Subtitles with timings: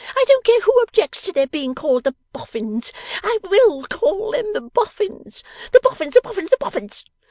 [0.17, 2.91] 'I don't care who objects to their being called the Boffins.
[3.23, 5.43] I WILL call 'em the Boffins.
[5.73, 7.05] The Boffins, the Boffins, the Boffins!